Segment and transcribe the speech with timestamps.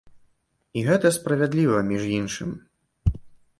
[0.79, 2.59] І гэта справядліва, між іншым.